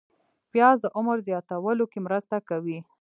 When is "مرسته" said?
2.05-2.35